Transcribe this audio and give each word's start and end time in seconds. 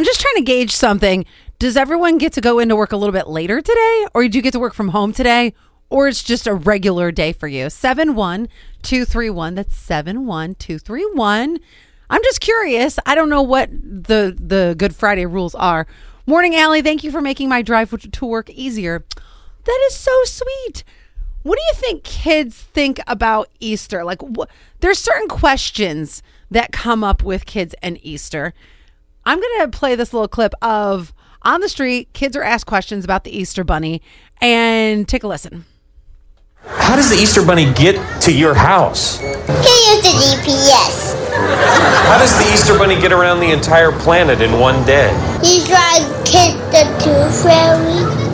I'm 0.00 0.04
just 0.06 0.22
trying 0.22 0.36
to 0.36 0.40
gauge 0.40 0.74
something. 0.74 1.26
Does 1.58 1.76
everyone 1.76 2.16
get 2.16 2.32
to 2.32 2.40
go 2.40 2.58
into 2.58 2.74
work 2.74 2.90
a 2.90 2.96
little 2.96 3.12
bit 3.12 3.28
later 3.28 3.60
today, 3.60 4.06
or 4.14 4.26
do 4.26 4.38
you 4.38 4.40
get 4.40 4.52
to 4.54 4.58
work 4.58 4.72
from 4.72 4.88
home 4.88 5.12
today, 5.12 5.52
or 5.90 6.08
it's 6.08 6.22
just 6.22 6.46
a 6.46 6.54
regular 6.54 7.12
day 7.12 7.34
for 7.34 7.48
you? 7.48 7.68
71231. 7.68 9.56
That's 9.56 9.76
71231. 9.76 11.58
I'm 12.08 12.22
just 12.22 12.40
curious. 12.40 12.98
I 13.04 13.14
don't 13.14 13.28
know 13.28 13.42
what 13.42 13.68
the 13.72 14.34
the 14.40 14.74
Good 14.78 14.96
Friday 14.96 15.26
rules 15.26 15.54
are. 15.54 15.86
Morning, 16.24 16.56
Allie. 16.56 16.80
Thank 16.80 17.04
you 17.04 17.10
for 17.10 17.20
making 17.20 17.50
my 17.50 17.60
drive 17.60 17.90
to 17.90 18.24
work 18.24 18.48
easier. 18.48 19.04
That 19.64 19.84
is 19.88 19.94
so 19.96 20.18
sweet. 20.24 20.82
What 21.42 21.56
do 21.56 21.62
you 21.62 21.74
think 21.74 22.04
kids 22.04 22.56
think 22.58 23.00
about 23.06 23.50
Easter? 23.60 24.02
Like, 24.02 24.22
wh- 24.22 24.48
there's 24.80 24.98
certain 24.98 25.28
questions 25.28 26.22
that 26.50 26.72
come 26.72 27.04
up 27.04 27.22
with 27.22 27.44
kids 27.44 27.74
and 27.82 27.98
Easter. 28.02 28.54
I'm 29.24 29.40
going 29.40 29.60
to 29.60 29.68
play 29.76 29.94
this 29.94 30.12
little 30.12 30.28
clip 30.28 30.54
of 30.62 31.12
on 31.42 31.60
the 31.60 31.68
street, 31.68 32.12
kids 32.12 32.36
are 32.36 32.42
asked 32.42 32.66
questions 32.66 33.04
about 33.04 33.24
the 33.24 33.36
Easter 33.36 33.64
Bunny, 33.64 34.02
and 34.40 35.08
take 35.08 35.22
a 35.22 35.28
listen. 35.28 35.64
How 36.66 36.96
does 36.96 37.08
the 37.08 37.16
Easter 37.16 37.44
Bunny 37.44 37.72
get 37.72 38.20
to 38.22 38.32
your 38.32 38.54
house? 38.54 39.18
He 39.18 39.26
used 39.26 40.04
the 40.04 40.12
GPS. 40.20 41.16
How 42.06 42.18
does 42.18 42.36
the 42.38 42.52
Easter 42.52 42.76
Bunny 42.76 43.00
get 43.00 43.12
around 43.12 43.40
the 43.40 43.50
entire 43.50 43.92
planet 43.92 44.42
in 44.42 44.58
one 44.58 44.84
day? 44.84 45.08
He 45.42 45.64
tried 45.64 46.04
to 46.04 46.30
kiss 46.30 46.54
the 46.70 46.84
tooth 47.02 47.42
fairy. 47.42 48.30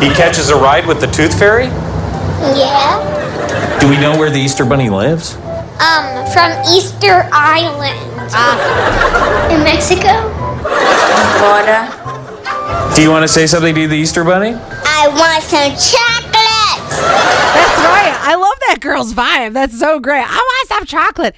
He 0.00 0.12
catches 0.14 0.50
a 0.50 0.56
ride 0.56 0.86
with 0.86 1.00
the 1.00 1.08
Tooth 1.08 1.36
Fairy? 1.36 1.66
Yeah. 2.56 3.78
Do 3.80 3.88
we 3.88 3.96
know 3.96 4.16
where 4.16 4.30
the 4.30 4.38
Easter 4.38 4.64
Bunny 4.64 4.88
lives? 4.88 5.34
Um, 5.34 6.26
from 6.32 6.52
Easter 6.72 7.28
Island. 7.32 8.07
Ah. 8.34 9.50
In 9.50 9.62
Mexico? 9.64 10.12
Florida. 11.38 12.94
Do 12.94 13.02
you 13.02 13.10
want 13.10 13.22
to 13.22 13.28
say 13.28 13.46
something 13.46 13.74
to 13.74 13.88
the 13.88 13.96
Easter 13.96 14.24
Bunny? 14.24 14.54
I 14.54 15.08
want 15.08 15.42
some 15.42 15.70
chocolate. 15.70 16.90
That's 16.90 17.78
right. 17.84 18.14
I 18.20 18.34
love 18.34 18.58
that 18.68 18.78
girl's 18.80 19.14
vibe. 19.14 19.52
That's 19.52 19.78
so 19.78 20.00
great. 20.00 20.24
I 20.26 20.36
want 20.36 20.68
some 20.68 20.84
chocolate. 20.84 21.34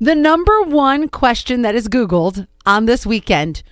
The 0.00 0.14
number 0.14 0.62
one 0.62 1.08
question 1.08 1.62
that 1.62 1.74
is 1.74 1.88
Googled 1.88 2.46
on 2.66 2.86
this 2.86 3.06
weekend 3.06 3.62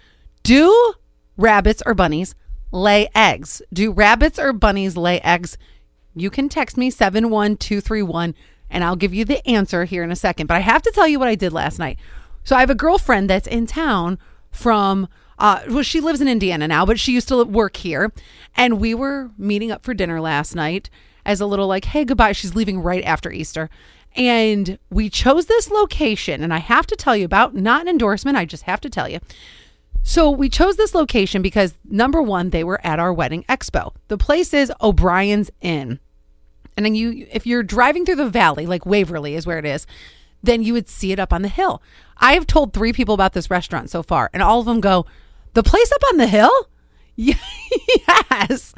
Do 0.42 0.94
rabbits 1.36 1.82
or 1.84 1.94
bunnies 1.94 2.34
lay 2.70 3.08
eggs? 3.14 3.60
Do 3.72 3.92
rabbits 3.92 4.38
or 4.38 4.52
bunnies 4.52 4.96
lay 4.96 5.20
eggs? 5.20 5.58
You 6.14 6.30
can 6.30 6.48
text 6.48 6.76
me 6.76 6.90
71231 6.90 8.34
and 8.70 8.84
I'll 8.84 8.96
give 8.96 9.12
you 9.12 9.24
the 9.24 9.46
answer 9.46 9.84
here 9.84 10.02
in 10.02 10.10
a 10.10 10.16
second. 10.16 10.46
But 10.46 10.56
I 10.56 10.60
have 10.60 10.82
to 10.82 10.90
tell 10.92 11.06
you 11.06 11.18
what 11.18 11.28
I 11.28 11.34
did 11.34 11.52
last 11.52 11.78
night. 11.78 11.98
So 12.44 12.56
I 12.56 12.60
have 12.60 12.70
a 12.70 12.74
girlfriend 12.74 13.30
that's 13.30 13.46
in 13.46 13.66
town 13.66 14.18
from 14.50 15.08
uh, 15.38 15.60
well, 15.68 15.82
she 15.82 16.00
lives 16.00 16.20
in 16.20 16.28
Indiana 16.28 16.68
now, 16.68 16.86
but 16.86 17.00
she 17.00 17.12
used 17.12 17.26
to 17.28 17.44
work 17.44 17.76
here. 17.76 18.12
And 18.54 18.80
we 18.80 18.94
were 18.94 19.30
meeting 19.36 19.72
up 19.72 19.84
for 19.84 19.92
dinner 19.92 20.20
last 20.20 20.54
night 20.54 20.88
as 21.26 21.40
a 21.40 21.46
little 21.46 21.66
like, 21.66 21.86
hey, 21.86 22.04
goodbye. 22.04 22.30
She's 22.30 22.54
leaving 22.54 22.80
right 22.80 23.02
after 23.02 23.32
Easter. 23.32 23.68
And 24.14 24.78
we 24.88 25.10
chose 25.10 25.46
this 25.46 25.68
location. 25.68 26.44
And 26.44 26.54
I 26.54 26.58
have 26.58 26.86
to 26.86 26.96
tell 26.96 27.16
you 27.16 27.24
about, 27.24 27.56
not 27.56 27.82
an 27.82 27.88
endorsement, 27.88 28.36
I 28.36 28.44
just 28.44 28.64
have 28.64 28.80
to 28.82 28.90
tell 28.90 29.08
you. 29.08 29.18
So 30.04 30.30
we 30.30 30.48
chose 30.48 30.76
this 30.76 30.94
location 30.94 31.42
because 31.42 31.74
number 31.84 32.22
one, 32.22 32.50
they 32.50 32.62
were 32.62 32.84
at 32.84 33.00
our 33.00 33.12
wedding 33.12 33.44
expo. 33.48 33.94
The 34.08 34.18
place 34.18 34.52
is 34.54 34.72
O'Brien's 34.80 35.50
Inn. 35.60 35.98
And 36.76 36.86
then 36.86 36.94
you, 36.94 37.26
if 37.32 37.46
you're 37.46 37.62
driving 37.62 38.04
through 38.04 38.16
the 38.16 38.28
valley, 38.28 38.66
like 38.66 38.86
Waverly 38.86 39.34
is 39.34 39.46
where 39.46 39.58
it 39.58 39.64
is, 39.64 39.86
then 40.42 40.62
you 40.62 40.72
would 40.72 40.88
see 40.88 41.12
it 41.12 41.18
up 41.18 41.32
on 41.32 41.42
the 41.42 41.48
hill. 41.48 41.82
I 42.18 42.34
have 42.34 42.46
told 42.46 42.72
three 42.72 42.92
people 42.92 43.14
about 43.14 43.32
this 43.32 43.50
restaurant 43.50 43.90
so 43.90 44.02
far, 44.02 44.30
and 44.32 44.42
all 44.42 44.60
of 44.60 44.66
them 44.66 44.80
go, 44.80 45.06
the 45.54 45.62
place 45.62 45.92
up 45.92 46.02
on 46.10 46.18
the 46.18 46.26
hill? 46.26 46.68
yes. 47.16 48.74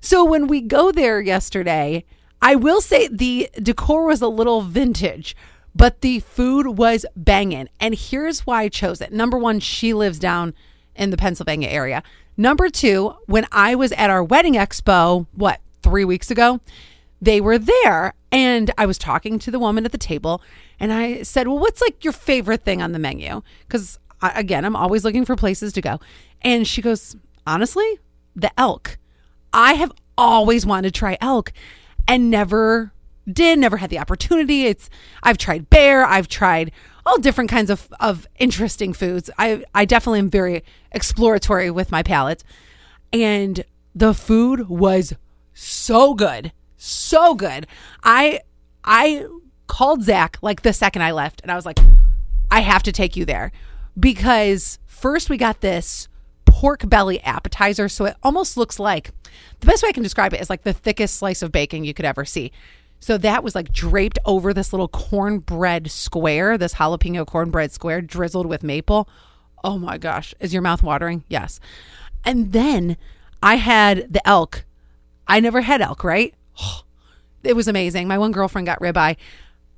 So 0.00 0.24
when 0.24 0.46
we 0.46 0.60
go 0.60 0.92
there 0.92 1.20
yesterday, 1.20 2.04
I 2.42 2.54
will 2.54 2.80
say 2.80 3.08
the 3.08 3.50
decor 3.62 4.06
was 4.06 4.22
a 4.22 4.28
little 4.28 4.62
vintage, 4.62 5.36
but 5.74 6.00
the 6.00 6.20
food 6.20 6.78
was 6.78 7.04
banging. 7.14 7.68
And 7.78 7.94
here's 7.94 8.46
why 8.46 8.62
I 8.62 8.68
chose 8.68 9.00
it. 9.00 9.12
Number 9.12 9.38
one, 9.38 9.60
she 9.60 9.92
lives 9.92 10.18
down 10.18 10.54
in 10.94 11.10
the 11.10 11.16
Pennsylvania 11.16 11.68
area. 11.68 12.02
Number 12.36 12.68
two, 12.68 13.14
when 13.26 13.46
I 13.52 13.74
was 13.74 13.92
at 13.92 14.10
our 14.10 14.24
wedding 14.24 14.54
expo, 14.54 15.26
what, 15.32 15.60
three 15.82 16.04
weeks 16.04 16.30
ago, 16.30 16.60
they 17.20 17.40
were 17.40 17.58
there. 17.58 18.14
And 18.32 18.70
I 18.78 18.86
was 18.86 18.98
talking 18.98 19.38
to 19.40 19.50
the 19.50 19.58
woman 19.58 19.84
at 19.84 19.92
the 19.92 19.98
table 19.98 20.42
and 20.78 20.92
I 20.92 21.22
said, 21.22 21.48
Well, 21.48 21.58
what's 21.58 21.80
like 21.80 22.04
your 22.04 22.12
favorite 22.12 22.62
thing 22.62 22.80
on 22.80 22.92
the 22.92 22.98
menu? 22.98 23.42
Because 23.66 23.98
again, 24.22 24.64
I'm 24.64 24.76
always 24.76 25.04
looking 25.04 25.24
for 25.24 25.36
places 25.36 25.72
to 25.72 25.80
go. 25.80 26.00
And 26.42 26.66
she 26.66 26.82
goes, 26.82 27.16
Honestly, 27.46 27.98
the 28.36 28.50
elk. 28.58 28.98
I 29.52 29.74
have 29.74 29.92
always 30.16 30.64
wanted 30.64 30.94
to 30.94 30.98
try 30.98 31.16
elk 31.20 31.52
and 32.06 32.30
never 32.30 32.92
did, 33.30 33.58
never 33.58 33.78
had 33.78 33.90
the 33.90 33.98
opportunity. 33.98 34.66
It's 34.66 34.88
I've 35.22 35.38
tried 35.38 35.70
bear, 35.70 36.04
I've 36.04 36.28
tried 36.28 36.72
all 37.06 37.18
different 37.18 37.50
kinds 37.50 37.70
of, 37.70 37.88
of 37.98 38.26
interesting 38.38 38.92
foods. 38.92 39.30
I 39.38 39.64
I 39.74 39.84
definitely 39.84 40.20
am 40.20 40.30
very 40.30 40.62
exploratory 40.92 41.70
with 41.70 41.90
my 41.90 42.02
palate. 42.02 42.44
And 43.12 43.64
the 43.94 44.14
food 44.14 44.68
was 44.68 45.14
so 45.52 46.14
good. 46.14 46.52
So 46.82 47.34
good. 47.34 47.66
I 48.02 48.40
I 48.82 49.26
called 49.66 50.02
Zach 50.02 50.38
like 50.40 50.62
the 50.62 50.72
second 50.72 51.02
I 51.02 51.12
left 51.12 51.42
and 51.42 51.52
I 51.52 51.54
was 51.54 51.66
like, 51.66 51.78
I 52.50 52.60
have 52.60 52.82
to 52.84 52.92
take 52.92 53.16
you 53.16 53.26
there 53.26 53.52
because 53.98 54.78
first 54.86 55.28
we 55.28 55.36
got 55.36 55.60
this 55.60 56.08
pork 56.46 56.88
belly 56.88 57.20
appetizer. 57.20 57.90
So 57.90 58.06
it 58.06 58.16
almost 58.22 58.56
looks 58.56 58.78
like 58.78 59.10
the 59.60 59.66
best 59.66 59.82
way 59.82 59.90
I 59.90 59.92
can 59.92 60.02
describe 60.02 60.32
it 60.32 60.40
is 60.40 60.48
like 60.48 60.62
the 60.62 60.72
thickest 60.72 61.16
slice 61.16 61.42
of 61.42 61.52
bacon 61.52 61.84
you 61.84 61.92
could 61.92 62.06
ever 62.06 62.24
see. 62.24 62.50
So 62.98 63.18
that 63.18 63.44
was 63.44 63.54
like 63.54 63.74
draped 63.74 64.18
over 64.24 64.54
this 64.54 64.72
little 64.72 64.88
cornbread 64.88 65.90
square, 65.90 66.56
this 66.56 66.76
jalapeno 66.76 67.26
cornbread 67.26 67.72
square 67.72 68.00
drizzled 68.00 68.46
with 68.46 68.62
maple. 68.62 69.06
Oh 69.62 69.76
my 69.76 69.98
gosh. 69.98 70.34
Is 70.40 70.54
your 70.54 70.62
mouth 70.62 70.82
watering? 70.82 71.24
Yes. 71.28 71.60
And 72.24 72.52
then 72.52 72.96
I 73.42 73.56
had 73.56 74.10
the 74.10 74.26
elk. 74.26 74.64
I 75.28 75.40
never 75.40 75.60
had 75.60 75.82
elk, 75.82 76.02
right? 76.02 76.34
It 77.42 77.56
was 77.56 77.68
amazing. 77.68 78.06
My 78.06 78.18
one 78.18 78.32
girlfriend 78.32 78.66
got 78.66 78.80
ribeye. 78.80 79.16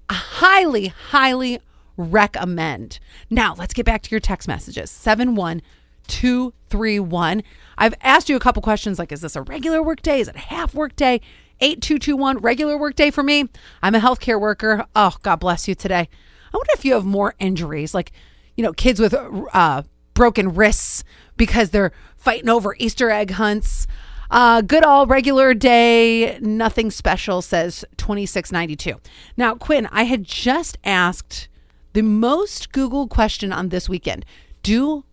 I 0.09 0.15
highly, 0.15 0.89
highly 0.89 1.61
recommend. 1.97 2.99
Now, 3.31 3.55
let's 3.57 3.73
get 3.73 3.87
back 3.87 4.03
to 4.03 4.11
your 4.11 4.19
text 4.19 4.49
messages. 4.49 4.91
71231. 4.91 7.45
I've 7.79 7.95
asked 8.03 8.29
you 8.29 8.35
a 8.35 8.41
couple 8.41 8.63
questions 8.63 8.99
like, 8.99 9.13
is 9.13 9.21
this 9.21 9.37
a 9.37 9.43
regular 9.43 9.81
work 9.81 10.03
day? 10.03 10.21
Is 10.21 10.27
it 10.27 10.35
a 10.35 10.41
half 10.41 10.75
work 10.75 10.97
day? 10.97 11.21
8221, 11.61 12.39
regular 12.39 12.77
work 12.77 12.97
day 12.97 13.13
for 13.13 13.23
me. 13.23 13.49
I'm 13.81 13.95
a 13.95 14.01
healthcare 14.01 14.41
worker. 14.41 14.85
Oh, 14.97 15.15
God 15.23 15.37
bless 15.37 15.69
you 15.69 15.77
today. 15.77 16.09
I 16.53 16.57
wonder 16.57 16.73
if 16.75 16.85
you 16.85 16.95
have 16.95 17.05
more 17.05 17.37
injuries, 17.39 17.95
like, 17.95 18.11
you 18.57 18.65
know, 18.65 18.73
kids 18.73 18.99
with 18.99 19.15
uh, 19.15 19.83
broken 20.15 20.55
wrists 20.55 21.05
because 21.37 21.71
they're 21.71 21.93
fighting 22.17 22.49
over 22.49 22.75
Easter 22.79 23.11
egg 23.11 23.33
hunts. 23.33 23.87
Uh, 24.33 24.63
good 24.63 24.83
all 24.83 25.07
regular 25.07 25.53
day, 25.53 26.39
nothing 26.41 26.91
special, 26.91 27.43
says 27.43 27.85
2692. 27.99 28.99
Now, 29.37 29.55
Quinn, 29.55 29.87
I 29.93 30.05
had 30.05 30.25
just 30.25 30.79
asked 30.85 31.49
the 31.93 32.01
most 32.03 32.73
Google 32.73 33.07
question 33.09 33.53
on 33.53 33.69
this 33.69 33.89
weekend 33.91 34.25
Do 34.63 35.05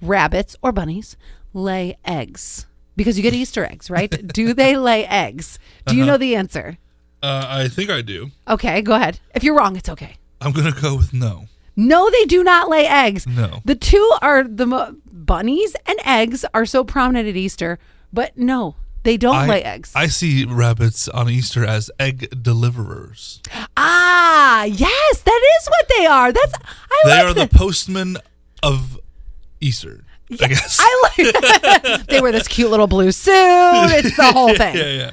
rabbits 0.00 0.54
or 0.62 0.70
bunnies 0.70 1.16
lay 1.52 1.98
eggs? 2.04 2.66
Because 2.96 3.16
you 3.16 3.22
get 3.24 3.34
Easter 3.34 3.64
eggs, 3.64 3.90
right? 3.90 4.10
do 4.32 4.54
they 4.54 4.76
lay 4.76 5.04
eggs? 5.06 5.58
Do 5.86 5.96
you 5.96 6.02
Uh-huh. 6.04 6.12
know 6.12 6.18
the 6.18 6.36
answer? 6.36 6.78
Uh, 7.22 7.46
I 7.48 7.68
think 7.68 7.90
I 7.90 8.02
do. 8.02 8.30
Okay, 8.48 8.82
go 8.82 8.94
ahead. 8.94 9.18
If 9.34 9.42
you're 9.42 9.56
wrong, 9.56 9.76
it's 9.76 9.88
okay. 9.88 10.16
I'm 10.40 10.52
gonna 10.52 10.72
go 10.72 10.94
with 10.96 11.12
no. 11.12 11.46
No, 11.76 12.08
they 12.10 12.24
do 12.24 12.44
not 12.44 12.68
lay 12.68 12.86
eggs. 12.86 13.26
No. 13.26 13.62
The 13.64 13.74
two 13.74 14.10
are 14.22 14.44
the 14.44 14.66
mo- 14.66 14.94
bunnies 15.12 15.74
and 15.86 15.98
eggs 16.04 16.44
are 16.54 16.64
so 16.66 16.84
prominent 16.84 17.28
at 17.28 17.36
Easter, 17.36 17.78
but 18.12 18.36
no, 18.36 18.76
they 19.02 19.16
don't 19.16 19.34
I, 19.34 19.46
lay 19.46 19.62
eggs. 19.62 19.92
I 19.94 20.06
see 20.08 20.44
rabbits 20.44 21.08
on 21.08 21.28
Easter 21.30 21.64
as 21.64 21.90
egg 21.98 22.28
deliverers. 22.42 23.40
ah, 23.76 24.64
yes, 24.64 25.20
that 25.22 25.42
is 25.60 25.68
what 25.68 25.88
they 25.96 26.06
are. 26.06 26.32
That's 26.32 26.52
I 26.54 27.00
they 27.04 27.10
like 27.10 27.24
are 27.24 27.34
the 27.34 27.40
that. 27.46 27.52
postman 27.52 28.16
of 28.62 28.98
Easter. 29.60 30.04
I 30.40 30.46
guess. 30.46 30.78
I 30.80 31.12
like 31.18 32.06
they 32.06 32.20
wear 32.20 32.30
this 32.30 32.46
cute 32.46 32.70
little 32.70 32.86
blue 32.86 33.10
suit. 33.10 33.32
It's 33.34 34.16
the 34.16 34.30
whole 34.32 34.54
thing. 34.54 34.76
yeah, 34.76 34.84
yeah. 34.84 35.08